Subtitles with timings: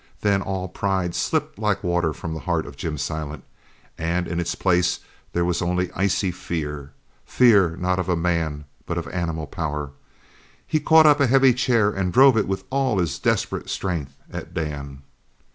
[0.21, 3.43] Then all pride slipped like water from the heart of Jim Silent,
[3.99, 6.91] and in its place there was only icy fear,
[7.23, 9.91] fear not of a man, but of animal power.
[10.65, 14.55] He caught up a heavy chair and drove it with all his desperate strength at
[14.55, 15.03] Dan.